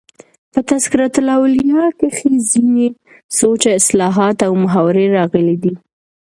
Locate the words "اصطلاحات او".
3.79-4.53